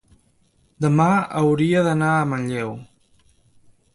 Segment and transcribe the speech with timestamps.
[0.85, 1.05] demà
[1.41, 2.75] hauria d'anar a Manlleu.